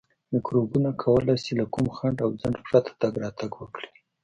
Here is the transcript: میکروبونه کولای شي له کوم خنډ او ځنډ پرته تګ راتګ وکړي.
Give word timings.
میکروبونه 0.33 0.89
کولای 1.03 1.37
شي 1.43 1.53
له 1.59 1.65
کوم 1.73 1.87
خنډ 1.95 2.17
او 2.25 2.29
ځنډ 2.41 2.57
پرته 2.67 2.91
تګ 3.01 3.13
راتګ 3.23 3.51
وکړي. 3.55 3.89